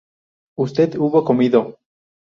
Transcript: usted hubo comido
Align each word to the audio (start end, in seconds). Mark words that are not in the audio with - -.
usted 0.57 0.95
hubo 0.99 1.23
comido 1.23 1.77